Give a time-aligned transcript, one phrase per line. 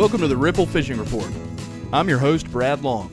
[0.00, 1.30] Welcome to the Ripple Fishing Report.
[1.92, 3.10] I'm your host, Brad Long.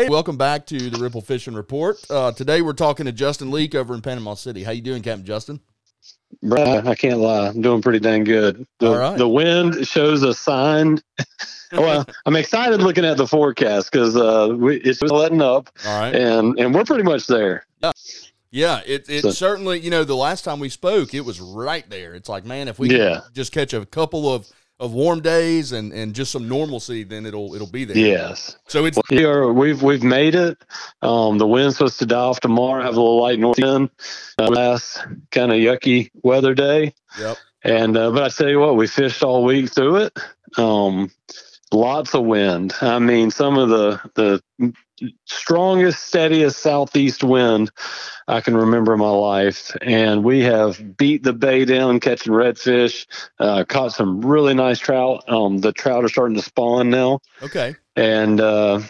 [0.00, 1.96] Hey, welcome back to the Ripple Fishing Report.
[2.10, 4.64] Uh, today we're talking to Justin Leake over in Panama City.
[4.64, 5.60] How you doing, Captain Justin?
[6.42, 7.46] Brad, I can't lie.
[7.46, 8.66] I'm doing pretty dang good.
[8.80, 9.16] The, All right.
[9.16, 10.98] the wind shows a sign.
[11.72, 16.12] well, I'm excited looking at the forecast because uh, we, it's letting up, All right.
[16.16, 17.64] and and we're pretty much there.
[17.80, 17.92] Yeah,
[18.50, 18.80] yeah.
[18.86, 22.14] it, it So- certainly, you know, the last time we spoke, it was right there.
[22.16, 23.20] It's like, man, if we Yeah.
[23.34, 24.50] just catch a couple of,
[24.80, 27.96] of warm days and, and just some normalcy, then it'll it'll be there.
[27.96, 29.52] Yes, So it's we are.
[29.52, 30.56] We've we've made it.
[31.02, 32.82] Um, the wind's supposed to die off tomorrow.
[32.82, 33.90] Have a little light north wind.
[34.38, 36.94] Uh, last kind of yucky weather day.
[37.18, 37.36] yep.
[37.62, 40.18] And uh, but I tell you what, we fished all week through it.
[40.56, 41.10] Um,
[41.72, 42.72] lots of wind.
[42.80, 44.72] I mean, some of the the
[45.24, 47.70] strongest, steadiest southeast wind
[48.28, 49.76] I can remember in my life.
[49.82, 53.06] And we have beat the bay down catching redfish.
[53.38, 55.24] Uh, caught some really nice trout.
[55.28, 57.76] Um, the trout are starting to spawn now, Okay.
[57.96, 58.80] and uh,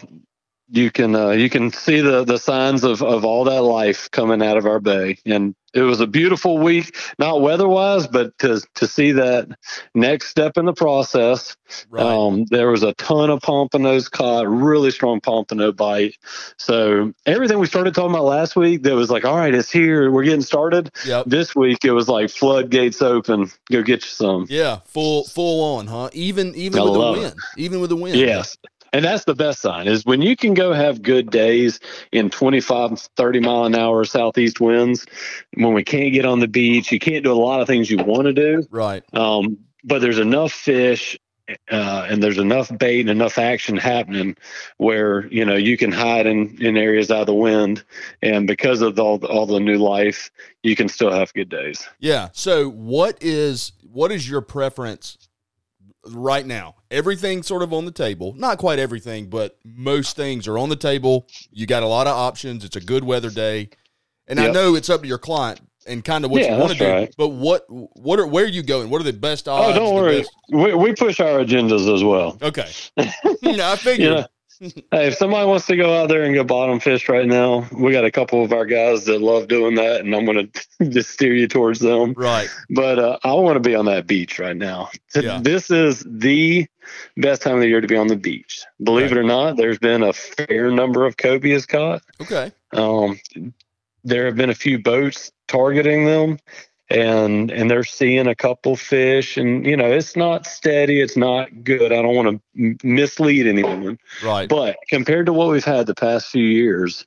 [0.71, 4.41] you can uh, you can see the the signs of of all that life coming
[4.41, 5.17] out of our bay.
[5.25, 9.47] And it was a beautiful week, not weather wise, but to to see that
[9.93, 11.55] next step in the process.
[11.89, 12.05] Right.
[12.05, 16.17] Um, there was a ton of pompanos caught, really strong pompano bite.
[16.57, 20.11] So everything we started talking about last week, that was like, all right, it's here,
[20.11, 20.89] we're getting started.
[21.05, 21.25] yep.
[21.25, 23.51] This week it was like floodgates open.
[23.71, 24.47] Go get you some.
[24.49, 24.79] Yeah.
[24.85, 26.09] Full full on, huh?
[26.13, 27.19] Even even I with the love it.
[27.19, 27.35] wind.
[27.57, 28.17] Even with the wind.
[28.17, 28.57] Yes.
[28.93, 31.79] And that's the best sign is when you can go have good days
[32.11, 35.05] in 25, 30 mile an hour southeast winds.
[35.53, 37.97] When we can't get on the beach, you can't do a lot of things you
[37.97, 38.67] want to do.
[38.69, 39.03] Right.
[39.13, 41.17] Um, but there's enough fish
[41.69, 44.35] uh, and there's enough bait and enough action happening
[44.77, 47.83] where you know you can hide in, in areas out of the wind,
[48.21, 50.31] and because of all the, all the new life,
[50.63, 51.87] you can still have good days.
[51.99, 52.29] Yeah.
[52.33, 55.17] So what is what is your preference
[56.07, 56.75] right now?
[56.89, 58.33] Everything sort of on the table.
[58.37, 61.27] Not quite everything, but most things are on the table.
[61.51, 62.63] You got a lot of options.
[62.65, 63.69] It's a good weather day.
[64.27, 66.71] And I know it's up to your client and kind of what Yeah, you want
[66.73, 66.87] to do.
[66.89, 67.13] right.
[67.17, 68.89] But what what are where are you going?
[68.89, 69.77] What are the best options?
[69.77, 72.37] Oh, don't worry, best- we, we push our agendas as well.
[72.41, 72.69] Okay.
[72.97, 74.11] I You figured.
[74.17, 74.25] know,
[74.61, 77.91] hey, if somebody wants to go out there and go bottom fish right now, we
[77.91, 81.09] got a couple of our guys that love doing that, and I'm going to just
[81.09, 82.13] steer you towards them.
[82.13, 82.47] Right.
[82.69, 84.89] But uh, I want to be on that beach right now.
[85.15, 85.39] Yeah.
[85.41, 86.67] This is the
[87.17, 88.63] best time of the year to be on the beach.
[88.83, 89.17] Believe Right.
[89.17, 92.03] it or not, there's been a fair number of cobias caught.
[92.21, 92.51] Okay.
[92.73, 93.19] Um,
[94.03, 96.37] there have been a few boats targeting them,
[96.91, 99.37] and and they're seeing a couple fish.
[99.37, 101.01] And you know, it's not steady.
[101.01, 101.91] It's not good.
[101.91, 104.47] I don't want to m- mislead anyone, Right.
[104.49, 107.05] but compared to what we've had the past few years,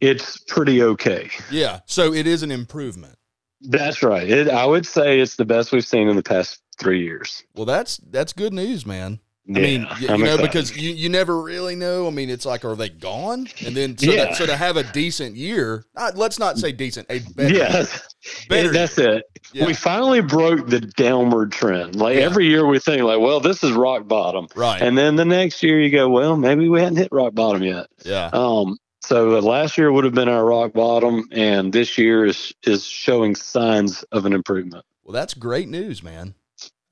[0.00, 1.30] it's pretty okay.
[1.50, 1.80] yeah.
[1.86, 3.16] So it is an improvement.
[3.62, 4.28] That's right.
[4.28, 7.44] It, I would say it's the best we've seen in the past three years.
[7.54, 9.20] Well, that's that's good news, man.
[9.48, 10.42] I Yeah, mean, y- you, know, excited.
[10.42, 12.06] because you, you never really know.
[12.06, 13.48] I mean, it's like, are they gone?
[13.66, 14.26] And then, so, Yeah.
[14.28, 17.72] to, so to have a decent year, not, let's not say decent, a better, yeah,
[17.72, 18.14] that's,
[18.48, 19.24] better that's it.
[19.52, 19.66] Yeah.
[19.66, 21.96] We finally broke the downward trend.
[21.96, 24.46] Like every year we think like, well, this is rock bottom.
[24.54, 24.80] right.
[24.80, 27.88] And then the next year you go, well, maybe we hadn't hit rock bottom yet.
[28.04, 28.30] yeah.
[28.32, 32.54] Um, so uh, last year would have been our rock bottom, and this year is
[32.62, 34.84] is showing signs of an improvement.
[35.02, 36.36] Well, that's great news, man.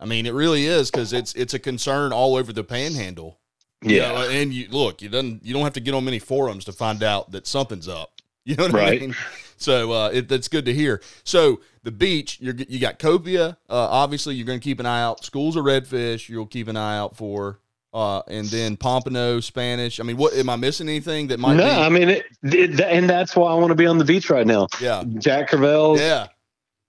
[0.00, 3.38] I mean, it really is because it's it's a concern all over the panhandle.
[3.82, 6.18] You Yeah, know, and you look, you don't you don't have to get on many
[6.18, 8.10] forums to find out that something's up.
[8.46, 9.14] You know what I mean?
[9.58, 11.02] So uh, it, that's good to hear.
[11.24, 13.50] So the beach, you're, you got cobia.
[13.68, 15.22] Uh, obviously, you're going to keep an eye out.
[15.22, 17.60] Schools of redfish, you'll keep an eye out for.
[17.92, 20.00] Uh, and then pompano, Spanish.
[20.00, 20.88] I mean, what am I missing?
[20.88, 21.70] Anything that might no, be?
[21.70, 24.46] I mean, it, it, and that's why I want to be on the beach right
[24.46, 24.68] now.
[24.80, 26.00] Yeah, Jack Crevalle's.
[26.00, 26.28] yeah.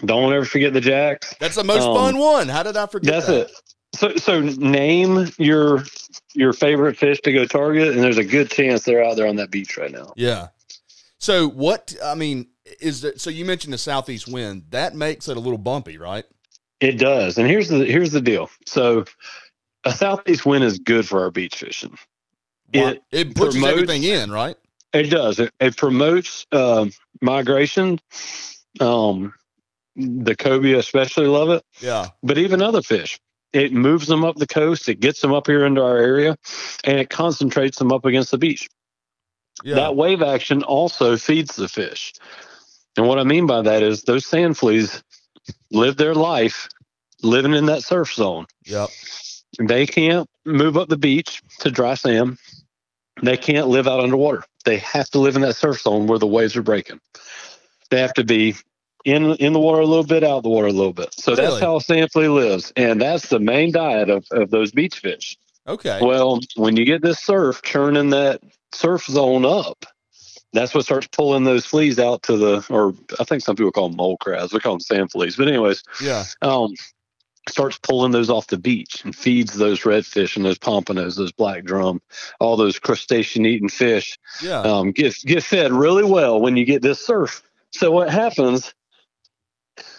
[0.05, 1.35] Don't ever forget the Jacks.
[1.39, 2.47] That's the most Um, fun one.
[2.49, 3.13] How did I forget?
[3.13, 3.49] That's that?
[3.49, 3.51] it.
[3.93, 5.83] So, so name your
[6.33, 9.35] your favorite fish to go target, and there's a good chance they're out there on
[9.35, 10.13] that beach right now.
[10.15, 10.47] Yeah.
[11.19, 11.93] So what?
[12.03, 12.47] I mean,
[12.79, 13.19] is that?
[13.19, 14.63] So you mentioned the southeast wind.
[14.69, 16.23] That makes it a little bumpy, right?
[16.79, 18.49] It does, and here's the here's the deal.
[18.65, 19.05] So,
[19.83, 21.95] a southeast wind is good for our beach fishing.
[22.73, 24.55] It it pushes promotes- everything in, right?
[24.93, 25.39] It does.
[25.39, 26.91] It, it promotes um,
[27.21, 27.99] migration.
[28.79, 29.33] Um,
[29.95, 32.07] the cobia especially love it, Yeah.
[32.23, 33.19] but even other fish.
[33.53, 34.87] It moves them up the coast.
[34.87, 36.37] It gets them up here into our area,
[36.85, 38.69] and it concentrates them up against the beach.
[39.63, 39.75] Yeah.
[39.75, 42.13] That wave action also feeds the fish.
[42.97, 45.03] And what I mean by that is those sand fleas
[45.71, 46.69] live their life
[47.23, 48.45] living in that surf zone.
[48.65, 48.89] yep.
[49.59, 52.37] They can't move up the beach to dry sand.
[53.21, 54.43] They can't live out underwater.
[54.63, 57.01] They have to live in that surf zone where the waves are breaking.
[57.89, 58.55] They have to be
[59.05, 61.13] in in the water a little bit, out of the water a little bit.
[61.13, 61.45] So Really?
[61.45, 65.37] that's how sand flea lives, and that's the main diet of, of those beach fish.
[65.67, 65.99] Okay.
[66.01, 68.41] Well, when you get this surf churning that
[68.73, 69.85] surf zone up,
[70.53, 73.89] that's what starts pulling those fleas out to the, or I think some people call
[73.89, 74.53] them mole crabs.
[74.53, 75.35] We call them sand fleas.
[75.35, 76.25] But anyways, yeah.
[76.41, 76.73] um,
[77.47, 81.63] starts pulling those off the beach and feeds those redfish and those pompanos, those black
[81.63, 82.01] drum,
[82.39, 84.17] all those crustacean eating fish.
[84.41, 84.61] Yeah.
[84.61, 87.41] Um, get get fed really well when you get this surf.
[87.71, 88.73] So what happens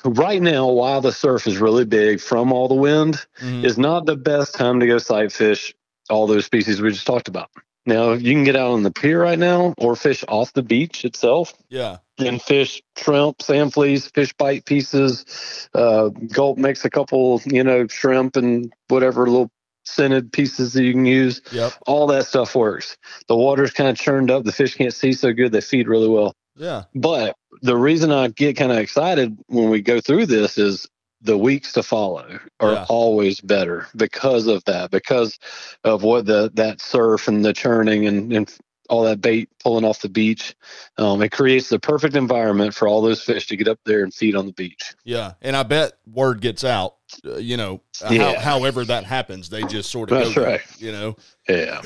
[0.05, 3.65] right now, while the surf is really big from all the wind, Mhm.
[3.65, 5.75] is not the best time to go sight fish
[6.11, 7.49] all those species we just talked about.
[7.85, 11.05] Now you can get out on the pier right now or fish off the beach
[11.05, 11.99] itself yeah.
[12.19, 15.69] and fish shrimp, sand fleas, fish bite pieces.
[15.75, 19.51] Uh, Gulp makes a couple, you know, shrimp and whatever little
[19.85, 21.41] scented pieces that you can use.
[21.51, 21.73] Yep.
[21.87, 22.97] All that stuff works.
[23.27, 24.45] The water's kind of churned up.
[24.45, 25.51] The fish can't see so good.
[25.51, 26.35] They feed really well.
[26.57, 26.85] Yeah.
[26.95, 30.89] But the reason I get kind of excited when we go through this is
[31.21, 32.87] the weeks to follow are Yeah.
[32.89, 35.39] always better because of that, because
[35.85, 38.57] of what the that surf and the churning and, and
[38.91, 40.55] all that bait pulling off the beach.
[40.99, 44.13] Um, it creates the perfect environment for all those fish to get up there and
[44.13, 44.95] feed on the beach.
[45.05, 45.35] Yeah.
[45.41, 46.97] And I bet word gets out.
[47.25, 50.45] Uh, you know, uh, how, however that happens, they just sort of That's go.
[50.45, 50.61] right.
[50.79, 51.17] You know.
[51.49, 51.81] Yeah.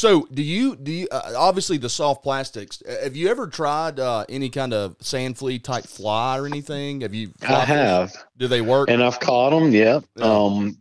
[0.00, 2.82] So, do you do you uh, obviously the soft plastics?
[2.88, 7.02] uh, Have you ever tried uh, any kind of sand flea type fly or anything?
[7.02, 7.32] Have you?
[7.46, 8.14] I have.
[8.38, 8.88] Do they work?
[8.88, 9.72] and I've caught them.
[9.72, 10.04] Yep.
[10.16, 10.24] Yeah.
[10.24, 10.78] Um,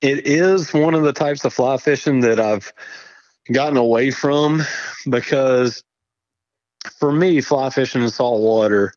[0.00, 2.72] it is one of the types of fly fishing that I've
[3.52, 4.62] gotten away from
[5.08, 5.84] because
[6.98, 8.92] for me, fly fishing in salt water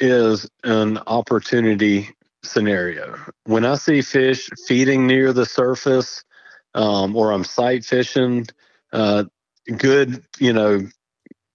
[0.00, 2.10] is an opportunity
[2.42, 3.16] scenario.
[3.44, 6.24] When I see fish feeding near the surface,
[6.74, 8.46] um, or I'm sight fishing,
[8.92, 9.24] uh,
[9.76, 10.86] good, you know,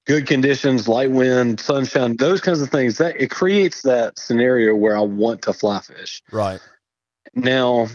[0.05, 4.95] good conditions, light wind, sunshine, those kinds of things, that it creates that scenario where
[4.95, 6.21] I want to fly fish.
[6.31, 6.59] right.
[7.33, 7.87] Now,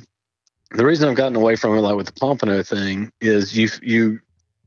[0.73, 4.21] the reason I've gotten away from it, like with the pompano thing, is you you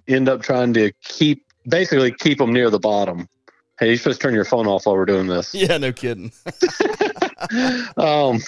[0.07, 3.27] end up trying to keep basically keep them near the bottom.
[3.79, 5.53] Hey, you're supposed to turn your phone off while we're doing this.
[5.55, 5.77] Yeah.
[5.77, 6.31] No kidding.
[7.97, 8.39] um,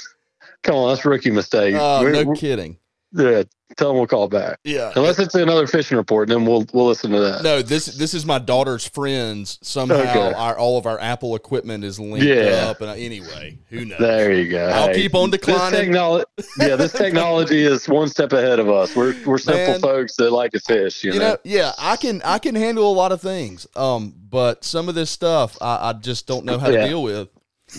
[0.64, 1.76] come on, that's a rookie mistake.
[1.78, 2.78] Oh, We're- no we're- kidding.
[3.14, 3.44] yeah,
[3.78, 4.60] tell them we'll call back.
[4.64, 4.92] Yeah.
[4.96, 7.44] Unless it's another fishing report, then we'll we'll listen to that.
[7.44, 9.58] No, this this is my daughter's friends.
[9.62, 10.34] Somehow, Okay.
[10.34, 12.68] our all of our Apple equipment is linked Yeah.
[12.70, 12.82] up.
[12.82, 14.00] And I, anyway, who knows?
[14.00, 14.66] There you go.
[14.68, 15.80] I'll keep on This declining.
[15.80, 16.26] technology,
[16.60, 18.96] yeah, this technology is one step ahead of us.
[18.96, 19.80] We're we're simple Man.
[19.82, 21.04] folks that like to fish.
[21.04, 21.32] You, you know?
[21.32, 23.68] know, yeah, I can I can handle a lot of things.
[23.76, 26.88] Um, but some of this stuff I, I just don't know how to Yeah.
[26.88, 27.30] deal with.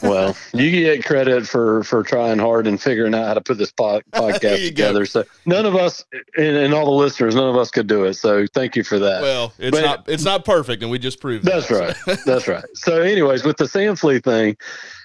[0.03, 3.73] Well, you get credit for for trying hard and figuring out how to put this
[3.79, 4.87] There podcast you go.
[4.87, 5.07] together.
[5.07, 6.05] So none of us,
[6.37, 8.15] and, and all the listeners, none of us could do it.
[8.15, 9.23] So thank you for that.
[9.23, 11.97] Well, it's But- not it's not perfect, and we just proved That's that.
[12.07, 12.19] right.
[12.27, 12.65] That's right.
[12.75, 14.57] So, anyways, with the sand flea thing,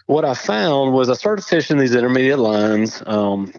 [0.07, 3.01] what I found was I started fishing these intermediate lines.
[3.05, 3.53] Um,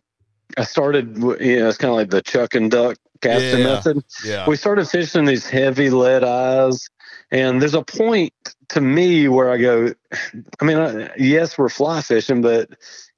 [0.58, 3.64] I started, you know, it's kind of like the chuck and duck casting Yeah.
[3.64, 4.05] method.
[4.25, 6.88] Yeah, we started fishing these heavy lead eyes
[7.32, 8.32] and there's a point
[8.69, 9.93] to me where i go
[10.61, 12.69] i mean yes we're fly fishing but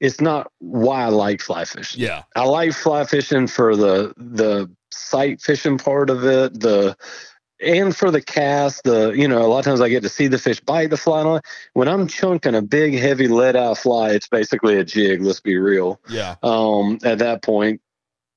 [0.00, 2.00] it's not why i like fly fishing.
[2.00, 6.97] Yeah, i like fly fishing for the the sight fishing part of it the
[7.61, 10.28] and for the cast the you know a lot of times i get to see
[10.28, 11.40] the fish bite the fly
[11.75, 15.56] when i'm chunking a big heavy lead eye fly it's basically a jig let's be
[15.56, 16.00] real.
[16.09, 17.80] Yeah, um, at that point.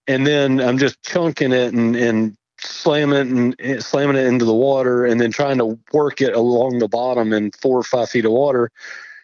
[0.09, 4.25] And then I'm just chunking it and, and slamming it and and eh, slamming it
[4.25, 7.83] into the water and then trying to work it along the bottom in four or
[7.83, 8.71] five feet of water.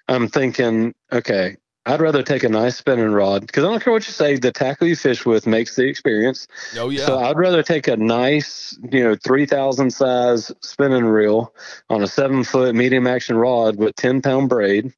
[0.07, 4.07] I'm thinking, okay, I'd rather take a nice spinning rod because I don't care what
[4.07, 6.47] you say, the tackle you fish with makes the experience.
[6.77, 11.53] oh yeah, So I'd rather take a nice, you know, 3000 size spinning reel
[11.89, 14.93] on a seven foot medium action rod with 10 pound braid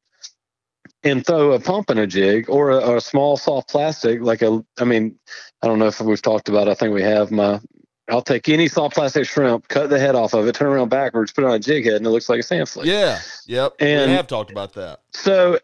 [1.03, 4.83] and throw a pompano jig or a, or a small soft plastic, like a, I
[4.83, 5.17] mean,
[5.61, 6.67] I don't know if we've talked about.
[6.67, 7.59] I think we have my,
[8.09, 11.31] I'll take any soft plastic shrimp, cut the head off of it, turn around backwards,
[11.31, 12.89] put it on a jig head, and it looks like a sand flea.
[12.91, 13.73] yeah, yep.
[13.79, 15.01] And- we have talked about that.
[15.13, 15.59] So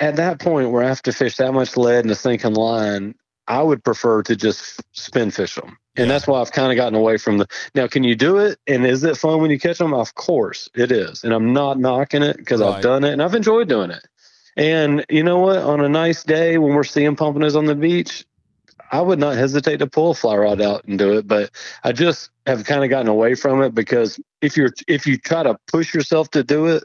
[0.00, 3.14] at that point where I have to fish that much lead in a sinking line,
[3.46, 5.76] I would prefer to just spin fish them.
[5.96, 6.14] And Yeah.
[6.14, 7.46] that's why I've kind of gotten away from the.
[7.74, 8.58] Now, can you do it?
[8.66, 9.92] And is it fun when you catch them?
[9.92, 11.22] Of course it is.
[11.22, 12.76] And I'm not knocking it because Right.
[12.76, 14.02] I've done it and I've enjoyed doing it.
[14.56, 15.58] And you know what?
[15.58, 18.24] On a nice day when we're seeing pompanos on the beach,
[18.92, 21.26] I would not hesitate to pull a fly rod out and do it.
[21.26, 21.50] But
[21.82, 25.42] I just have kind of gotten away from it because if you're if you try
[25.42, 26.84] to push yourself to do it,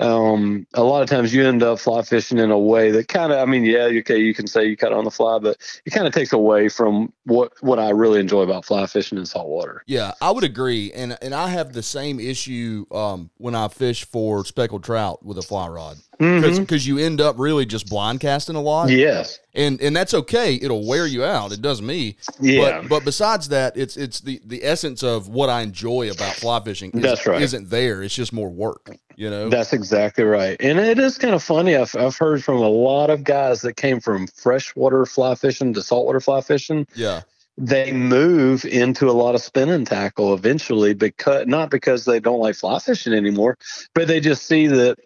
[0.00, 3.32] um, a lot of times you end up fly fishing in a way that kind
[3.32, 5.90] of, I mean, yeah, okay, you can say you cut on the fly, but it
[5.90, 9.82] kind of takes away from what what I really enjoy about fly fishing in saltwater.
[9.86, 14.04] Yeah, I would agree, and and I have the same issue um, when I fish
[14.04, 16.86] for speckled trout with a fly rod because Mhm.
[16.86, 19.38] you end up really just blind casting a lot, Yes.
[19.54, 20.54] and and that's okay.
[20.60, 21.52] It'll wear you out.
[21.52, 22.16] It does me.
[22.40, 22.80] Yeah.
[22.82, 26.60] But but besides that, it's it's the the essence of what I enjoy about fly
[26.64, 26.90] fishing.
[26.94, 27.40] Is, That's right.
[27.42, 28.02] Isn't there?
[28.02, 28.90] It's just more work.
[29.16, 29.48] You know.
[29.48, 30.56] That's exactly right.
[30.60, 31.76] And it is kind of funny.
[31.76, 35.82] I've, I've heard from a lot of guys that came from freshwater fly fishing to
[35.82, 36.86] saltwater fly fishing.
[36.94, 37.22] yeah.
[37.56, 42.56] They move into a lot of spinning tackle eventually because not because they don't like
[42.56, 43.58] fly fishing anymore,
[43.94, 44.98] but they just see that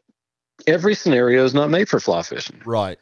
[0.66, 2.62] every scenario is not made for fly fishing.
[2.64, 2.98] Right.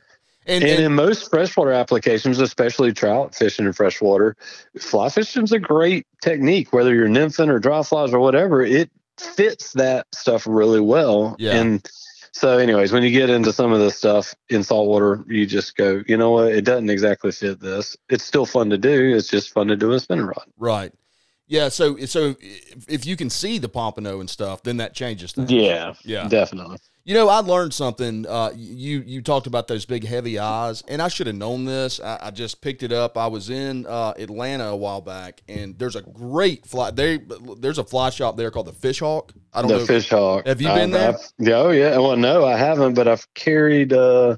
[0.47, 4.37] And, And, and in most freshwater applications, especially trout fishing in freshwater,
[4.79, 8.63] fly fishing is a great technique, whether you're nymphing or dry flies or whatever.
[8.63, 11.37] It fits that stuff really well.
[11.39, 11.57] Yeah.
[11.57, 11.87] And
[12.33, 16.03] so, anyways, when you get into some of this stuff in saltwater, you just go,
[16.07, 16.53] you know what?
[16.53, 17.97] It doesn't exactly fit this.
[18.11, 19.15] It's still fun to do.
[19.17, 20.45] It's just fun to do a spinner rod.
[20.59, 20.93] right.
[21.49, 21.69] Yeah.
[21.69, 25.51] So so if, if you can see the pompano and stuff, then that changes things.
[25.51, 26.27] Yeah, Yeah.
[26.29, 26.79] definitely.
[27.09, 28.27] You know, I learned something.
[28.27, 32.01] Uh, you you talked about those big heavy eyes, and I should have known this.
[32.01, 33.17] I, I just picked it up.
[33.17, 36.91] I was in uh, Atlanta a while back, and there's a great fly.
[36.91, 37.21] They
[37.59, 39.33] there's a fly shop there called the Fish Hawk.
[39.55, 39.87] I don't The know.
[39.87, 40.49] fish hawk.
[40.49, 41.09] Have you been I've- there?
[41.11, 41.97] I've- yeah, oh yeah.
[41.97, 44.37] Well, no, I haven't, but I've carried uh,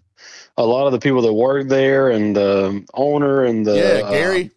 [0.58, 4.10] a lot of the people that work there and the owner and the yeah, uh,
[4.10, 4.50] Gary.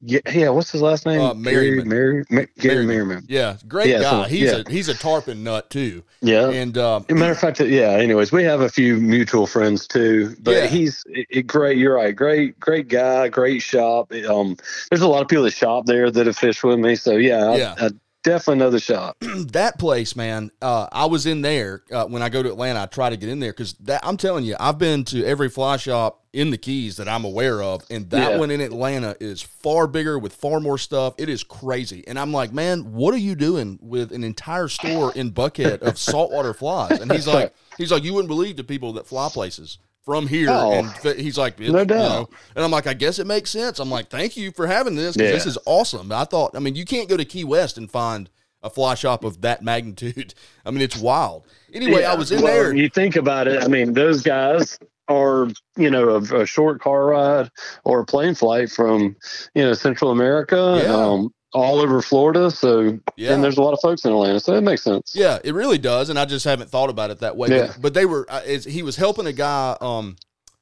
[0.00, 0.48] Yeah, yeah.
[0.50, 1.20] What's his last name?
[1.20, 1.88] Uh, Gary, Merriman.
[1.88, 2.86] Mary, Ma- Gary Merriman.
[3.08, 3.24] Merriman.
[3.28, 4.10] yeah, great yeah, guy.
[4.10, 4.62] so- he's yeah.
[4.66, 6.04] a he's a tarpon nut too.
[6.20, 6.50] Yeah.
[6.50, 7.90] And um, matter of fact, yeah.
[7.90, 10.66] Anyways, we have a few mutual friends too, but Yeah.
[10.66, 11.78] he's it, it- great.
[11.78, 12.14] You're right.
[12.14, 13.28] Great, great guy.
[13.28, 14.12] Great shop.
[14.28, 14.56] Um,
[14.90, 16.94] there's a lot of people that shop there that have fished with me.
[16.94, 17.74] So yeah, Yeah.
[17.78, 17.90] I, I
[18.28, 19.16] definitely know the shop.
[19.20, 22.82] that place, man, uh, I was in there uh, when I go to Atlanta.
[22.82, 25.48] I try to get in there because that I'm telling you, I've been to every
[25.48, 28.38] fly shop in the Keys that I'm aware of, and that Yeah.
[28.38, 31.14] one in Atlanta is far bigger with far more stuff.
[31.18, 35.12] It is crazy, and I'm like, man, what are you doing with an entire store
[35.14, 37.00] in Buckhead of saltwater flies?
[37.00, 39.78] And he's like, he's like, you wouldn't believe the people that fly places.
[40.08, 40.72] From here, Oh.
[40.72, 41.86] and f- he's like, No you doubt.
[41.88, 43.78] know, and I'm like, I guess it makes sense.
[43.78, 45.18] I'm like, thank you for having this.
[45.18, 45.32] Yeah.
[45.32, 46.10] This is awesome.
[46.10, 48.30] I thought, I mean, you can't go to Key West and find
[48.62, 50.32] a fly shop of that magnitude.
[50.64, 51.44] I mean, it's wild.
[51.74, 52.74] Anyway, I was in well, there.
[52.74, 53.62] You think about it.
[53.62, 57.50] I mean, those guys are you know a, a short car ride
[57.84, 59.14] or a plane flight from
[59.54, 60.94] you know Central America, Yeah.
[60.94, 62.50] um, all over Florida.
[62.50, 63.32] So Yeah.
[63.34, 65.12] and there's a lot of folks in Atlanta, so it makes sense.
[65.14, 67.48] Yeah, it really does, and I just haven't thought about it that way.
[67.48, 67.66] Yeah.
[67.68, 68.26] But, but they were.
[68.66, 69.76] He was helping a guy.
[69.80, 70.16] Um,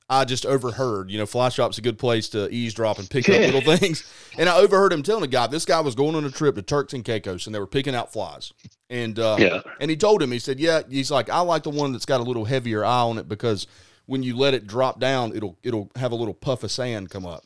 [0.09, 1.11] I just overheard.
[1.11, 4.09] You know, fly shop's a good place to eavesdrop and pick up little things.
[4.38, 6.62] And I overheard him telling a guy this guy was going on a trip to
[6.62, 8.52] Turks and Caicos, and they were picking out flies.
[8.88, 9.62] And uh, Yeah.
[9.81, 12.21] and he told him, he said, yeah, he's like, I like the one that's got
[12.21, 13.66] a little heavier eye on it because
[14.07, 17.26] when you let it drop down, it'll it'll have a little puff of sand come
[17.26, 17.43] up.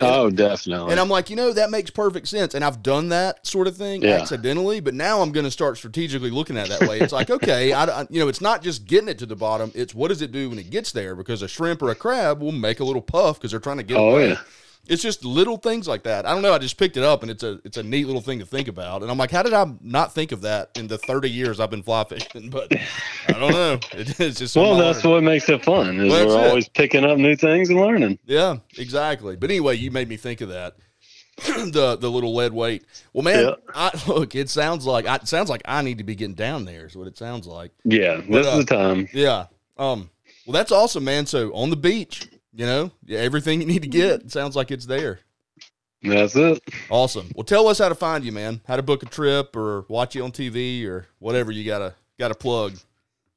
[0.00, 0.90] And- Oh, definitely.
[0.90, 2.54] and I'm like, you know, that makes perfect sense.
[2.54, 4.16] And I've done that sort of thing Yeah.
[4.20, 6.98] accidentally, but now I'm going to start strategically looking at it that way.
[7.00, 9.70] It's like, okay, I, I- you know, it's not just getting it to the bottom.
[9.74, 11.14] It's what does it do when it gets there?
[11.14, 13.82] Because a shrimp or a crab will make a little puff because they're trying to
[13.84, 14.28] get oh away.
[14.30, 14.40] yeah.
[14.86, 16.26] It's just little things like that.
[16.26, 16.52] I don't know.
[16.52, 18.68] I just picked it up and it's a it's a neat little thing to think
[18.68, 19.02] about.
[19.02, 21.70] And I'm like, how did I not think of that in the 30 years I've
[21.70, 22.50] been fly fishing?
[22.50, 22.72] But
[23.28, 23.78] I don't know.
[23.92, 26.00] It, it's just Well, that's what makes it fun.
[26.00, 26.48] Is Well, we're it.
[26.48, 28.18] always picking up new things and learning.
[28.26, 29.36] Yeah, exactly.
[29.36, 30.76] But anyway, you made me think of that.
[31.46, 32.84] the the little lead weight.
[33.12, 33.54] Well, man.
[33.74, 36.64] I, look, it sounds like I, it sounds like I need to be getting down
[36.64, 36.86] there.
[36.86, 37.72] Is what it sounds like.
[37.84, 39.08] Yeah, this uh, is the time.
[39.12, 39.46] Yeah.
[39.76, 40.10] Um.
[40.46, 41.26] Well, that's awesome, man.
[41.26, 44.86] So on the beach, you know, yeah, everything you need to get sounds like it's
[44.86, 45.20] there.
[46.02, 46.62] That's it.
[46.90, 47.30] Awesome.
[47.34, 48.60] Well, tell us how to find you, man.
[48.66, 52.34] How to book a trip or watch you on TV or whatever you gotta gotta
[52.34, 52.76] plug.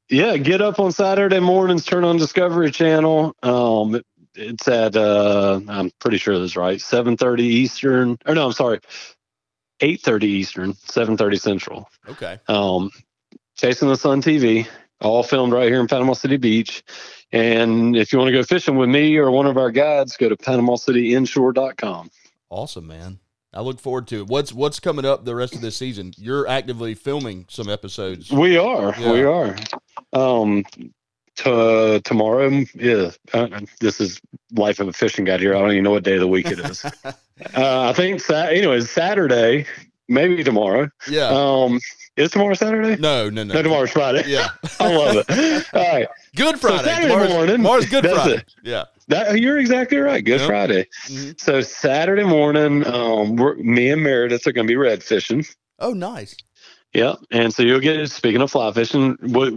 [0.09, 3.35] Yeah, get up on Saturday mornings, turn on Discovery Channel.
[3.43, 4.05] Um, it-
[4.39, 8.19] it's at uh, I'm pretty sure that's right, 7:30 Eastern.
[8.27, 8.79] Or no, I'm sorry,
[9.81, 11.89] 8:30 Eastern, 7:30 Central.
[12.07, 12.37] Okay.
[12.47, 12.91] Um,
[13.57, 14.67] Chasing the Sun TV,
[15.01, 16.83] all filmed right here in Panama City Beach.
[17.31, 20.29] And if you want to go fishing with me or one of our guides, go
[20.29, 22.09] to PanamaCityInshore.com.
[22.49, 23.19] Awesome, man.
[23.53, 24.27] I look forward to it.
[24.27, 26.13] What's what's coming up the rest of this season?
[26.17, 28.31] You're actively filming some episodes.
[28.31, 28.93] We are.
[28.99, 29.11] Yeah.
[29.11, 29.55] We are.
[30.13, 30.63] Um,
[31.37, 33.11] to, tomorrow, yeah.
[33.33, 34.19] Uh, this is
[34.53, 35.55] life of a fishing guide here.
[35.55, 36.85] I don't even know what day of the week it is.
[37.05, 37.13] uh,
[37.55, 38.21] I think.
[38.21, 39.65] Sa- anyways, Saturday,
[40.07, 40.89] maybe tomorrow.
[41.09, 41.27] Yeah.
[41.29, 41.79] Um,
[42.15, 42.95] is tomorrow Saturday?
[42.99, 43.53] no, no, no.
[43.53, 44.23] No, tomorrow's Friday.
[44.27, 44.49] Yeah.
[44.79, 45.65] I love it.
[45.73, 46.77] All right, Good Friday.
[46.79, 46.83] So.
[46.85, 48.35] Saturday tomorrow's, morning, tomorrow's Good Friday.
[48.37, 48.53] it.
[48.63, 48.83] Yeah.
[49.09, 50.23] that you're exactly right.
[50.25, 50.47] Good Yep.
[50.49, 50.87] Friday.
[51.07, 51.39] Mhm.
[51.39, 55.45] So Saturday morning, um, we're, me and Meredith are going to be red fishing.
[55.79, 56.35] Oh, nice.
[56.93, 58.09] Yeah, and so you'll get.
[58.09, 59.53] Speaking of fly fishing, what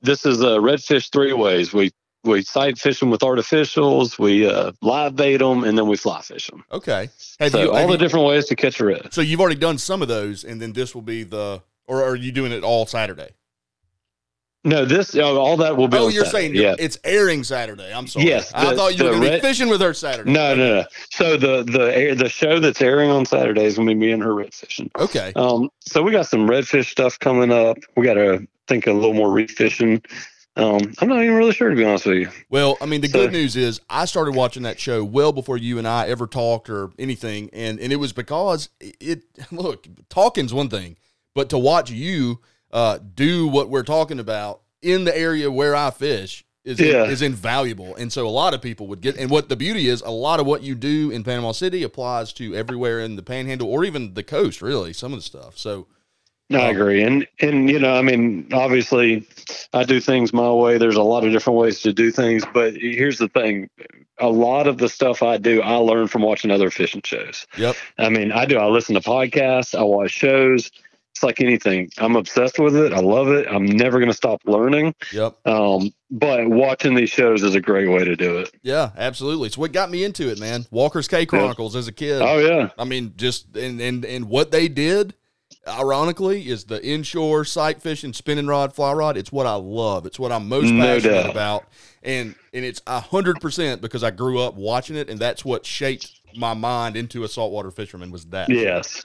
[0.00, 1.74] this is a redfish three ways.
[1.74, 1.90] We
[2.24, 6.20] we sight fish them with artificials, we uh, live bait them, and then we fly
[6.20, 6.64] fish them.
[6.72, 7.08] Okay.
[7.40, 9.12] Have So you, all the you- different ways to catch a red.
[9.14, 12.16] so you've already done some of those, and then this will be the, or are
[12.16, 13.30] you doing it all Saturday?
[14.64, 15.96] No, this oh, all that will be.
[15.96, 16.54] Oh, you're Saturday.
[16.54, 16.74] saying yeah.
[16.78, 17.94] it's airing Saturday.
[17.94, 18.26] I'm sorry.
[18.26, 20.30] Yes, I thought you were going to be red- fishing with her Saturday.
[20.30, 20.84] No, no, no.
[21.10, 24.20] So the the air- the show that's airing on Saturday is gonna be me and
[24.22, 24.90] her red fishing.
[24.98, 25.32] Okay.
[25.36, 27.78] Um, so we got some redfish stuff coming up.
[27.96, 30.02] We got to think a little more reef fishing.
[30.58, 32.28] Um, I'm not even really sure to be honest with you.
[32.50, 35.56] Well, I mean, the So- good news is I started watching that show well before
[35.56, 39.22] you and I ever talked or anything, and and it was because it.
[39.52, 40.96] Look, talking's one thing,
[41.34, 42.40] but to watch you
[42.72, 47.04] uh, do what we're talking about in the area where I fish is Yeah.
[47.04, 49.16] is invaluable, and so a lot of people would get.
[49.16, 52.32] And what the beauty is, a lot of what you do in Panama City applies
[52.34, 54.60] to everywhere in the Panhandle or even the coast.
[54.60, 55.56] Really, some of the stuff.
[55.56, 55.86] So
[56.52, 57.02] I agree.
[57.02, 59.26] And and you know, I mean, obviously,
[59.72, 60.78] I do things my way.
[60.78, 63.68] There's a lot of different ways to do things, but here's the thing:
[64.18, 67.46] a lot of the stuff I do, I learn from watching other fishing shows.
[67.56, 68.58] yep, I mean, I do.
[68.58, 69.78] I listen to podcasts.
[69.78, 70.70] I watch shows.
[71.12, 71.90] It's like anything.
[71.98, 72.92] I'm obsessed with it.
[72.92, 73.48] I love it.
[73.50, 74.94] I'm never going to stop learning.
[75.12, 75.36] yep.
[75.46, 78.52] Um, but watching these shows is a great way to do it.
[78.62, 79.48] Yeah, absolutely.
[79.48, 80.66] It's what got me into it, man.
[80.70, 82.22] Walker's Cay Chronicles as a kid.
[82.22, 85.14] Oh yeah, I mean, just and and and what they did,
[85.68, 89.16] ironically, is the inshore sight fishing, spinning rod, fly rod.
[89.16, 90.06] It's what I love.
[90.06, 91.30] It's what I'm most No passionate doubt.
[91.30, 91.64] about,
[92.02, 95.64] and and it's a hundred percent because I grew up watching it, and that's what
[95.66, 98.10] shaped my mind into a saltwater fisherman.
[98.10, 98.48] Was that?
[98.50, 99.04] yes.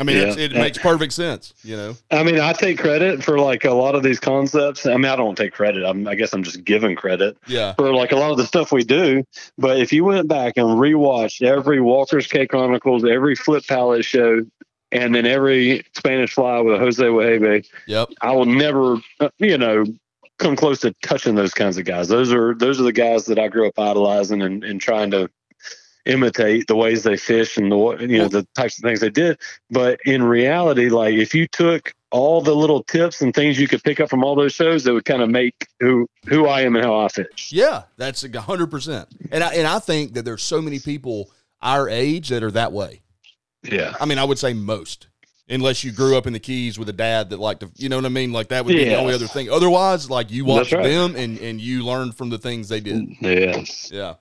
[0.00, 0.44] I mean, it's, Yeah.
[0.44, 1.54] it makes perfect sense.
[1.64, 1.96] You know.
[2.12, 4.86] I mean, I take credit for like a lot of these concepts.
[4.86, 5.84] I mean, I don't take credit.
[5.84, 7.74] I'm, I guess I'm just giving credit Yeah.
[7.74, 9.24] for like a lot of the stuff we do.
[9.58, 14.42] But if you went back and rewatched every Walker's Cay Chronicles, every Flip Pallot show,
[14.92, 18.10] and then every Spanish Fly with a Jose Wejebe, Yep.
[18.22, 19.84] I will never, uh, you know,
[20.38, 22.08] come close to touching those kinds of guys.
[22.08, 25.28] Those are those are the guys that I grew up idolizing and, and trying to
[26.06, 29.38] imitate the ways they fish and the you know the types of things they did.
[29.70, 33.82] But in reality, like if you took all the little tips and things you could
[33.82, 36.76] pick up from all those shows, that would kind of make who who I am
[36.76, 37.50] and how I fish.
[37.52, 39.08] Yeah, that's a hundred percent.
[39.30, 42.72] And I and I think that there's so many people our age that are that
[42.72, 43.02] way.
[43.62, 43.94] Yeah.
[44.00, 45.08] I mean, I would say most,
[45.48, 47.96] unless you grew up in the Keys with a dad that liked to, you know
[47.96, 48.32] what I mean?
[48.32, 49.50] Like that would be the only other thing.
[49.50, 50.82] Otherwise, like you watch right.
[50.82, 53.08] them and and you learn from the things they did.
[53.20, 53.90] Yes.
[53.90, 54.14] Yeah.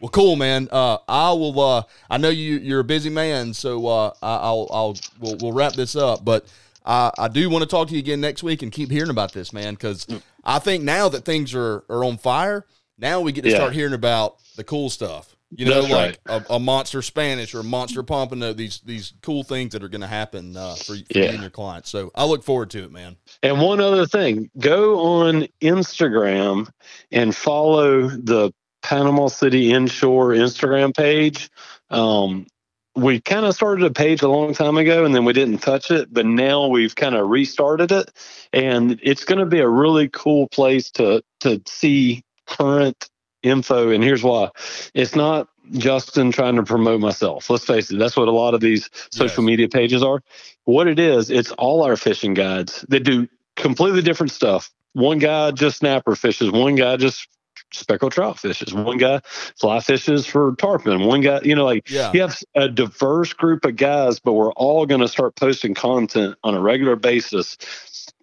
[0.00, 0.68] Well, cool, man.
[0.70, 1.58] Uh, I will.
[1.60, 2.58] Uh, I know you.
[2.58, 4.68] You're a busy man, so uh, I, I'll.
[4.70, 4.96] I'll.
[5.18, 6.46] We'll, we'll wrap this up, but
[6.86, 9.32] I, I do want to talk to you again next week and keep hearing about
[9.32, 10.06] this, man, because
[10.44, 12.64] I think now that things are are on fire,
[12.96, 13.56] now we get to Yeah.
[13.56, 15.34] start hearing about the cool stuff.
[15.50, 18.52] You know, That's like a, a monster Spanish or a monster pompano.
[18.52, 21.50] These these cool things that are going to happen uh, for, for you and your
[21.50, 21.88] clients.
[21.88, 23.16] So I look forward to it, man.
[23.42, 26.68] And one other thing, go on Instagram
[27.10, 31.50] and follow the Panama City Inshore Instagram page.
[31.90, 32.46] Um,
[32.94, 35.90] we kind of started a page a long time ago and then we didn't touch
[35.90, 38.10] it, but now we've kind of restarted it.
[38.52, 43.08] And it's going to be a really cool place to, to see current
[43.42, 43.90] info.
[43.90, 44.50] And here's why
[44.94, 47.50] it's not Justin trying to promote myself.
[47.50, 49.46] Let's face it, that's what a lot of these social Yes.
[49.46, 50.22] media pages are.
[50.64, 54.70] What it is, it's all our fishing guides that do completely different stuff.
[54.94, 57.28] One guy just snapper fishes, one guy just
[57.72, 62.10] speckled trout fishes, one guy fly fishes for tarpon, one guy, you know, like Yeah.
[62.14, 66.36] you have a diverse group of guys, but we're all going to start posting content
[66.44, 67.58] on a regular basis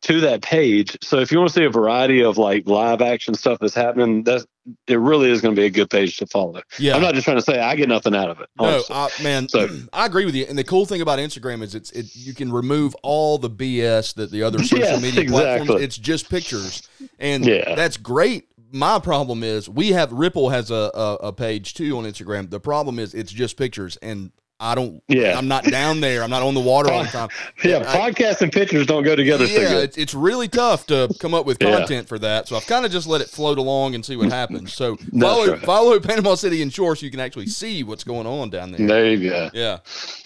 [0.02, 0.98] to that page.
[1.04, 4.24] So if you want to see a variety of like live action stuff that's happening,
[4.24, 4.46] that's
[4.88, 6.62] it really is going to be a good page to follow.
[6.80, 6.96] Yeah.
[6.96, 8.50] I'm not just trying to say I get nothing out of it.
[8.60, 8.82] No.
[8.90, 10.46] I, man, So- I agree with you.
[10.48, 14.16] And the cool thing about Instagram is it's it you can remove all the BS
[14.16, 15.82] that the other social Yes, media platforms.
[15.82, 16.88] It's just pictures,
[17.20, 17.76] and Yeah.
[17.76, 18.48] that's great.
[18.72, 22.50] My problem is we have Ripple has a, a a page too on Instagram.
[22.50, 25.04] The problem is it's just pictures, and I don't.
[25.10, 25.38] Yeah.
[25.38, 26.24] I'm not down there.
[26.24, 27.28] I'm not on the water all the time.
[27.64, 29.84] yeah, I- podcasts and pictures don't go together so yeah, good.
[29.84, 31.78] it's, it's really tough to come up with Yeah.
[31.80, 32.48] content for that.
[32.48, 34.72] So I've kind of just let it float along and see what happens.
[34.74, 35.60] So follow right.
[35.62, 38.88] follow Panama City Inshore so you can actually see what's going on down there.
[38.88, 39.50] There you go.
[39.54, 39.80] Yeah,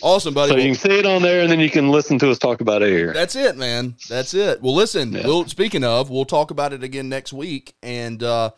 [0.04, 0.50] awesome, buddy.
[0.50, 2.38] So Well, you can see it on there, and then you can listen to us
[2.38, 3.14] talk about it here.
[3.14, 3.96] That's it, man.
[4.10, 4.62] That's it.
[4.62, 5.12] Well, listen.
[5.12, 5.26] Yeah.
[5.26, 8.52] We'll speaking of, we'll talk about it again next week, and uh,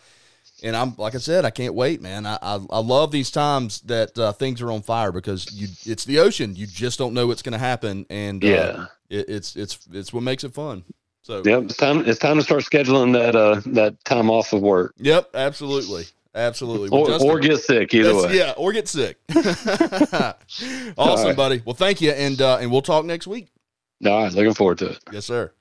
[0.64, 2.26] and I'm like I said, I can't wait, man.
[2.26, 6.06] I I, I love these times that uh, things are on fire because you it's
[6.06, 6.56] the ocean.
[6.56, 8.86] You just don't know what's going to happen, and uh, Yeah.
[9.10, 10.84] it, it's it's it's what makes it fun.
[11.24, 12.04] So Yep, it's time.
[12.08, 16.90] It's time to start scheduling that uh that time off of work, Yep, absolutely, absolutely.
[16.90, 17.94] Well, or, Justin, or get sick.
[17.94, 18.38] Either way.
[18.38, 19.18] yeah, or get sick.
[20.98, 21.36] awesome, right.
[21.36, 21.62] buddy.
[21.64, 23.50] Well, thank you, and uh, and we'll talk next week.
[24.06, 25.00] All right, looking forward to it.
[25.12, 25.52] Yes, sir.